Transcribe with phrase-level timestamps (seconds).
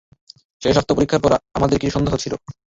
[0.61, 2.33] শেষ স্বাস্থ্য পরীক্ষার পর আমাদের কিছু সন্দেহ ছিল।